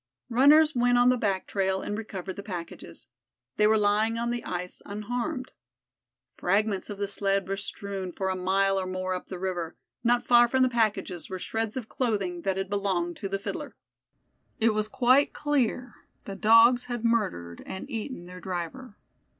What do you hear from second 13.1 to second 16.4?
to the Fiddler. It was quite clear, the